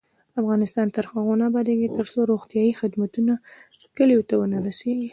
[0.41, 3.33] افغانستان تر هغو نه ابادیږي، ترڅو روغتیایی خدمتونه
[3.97, 5.09] کلیو ته ونه رسیږي.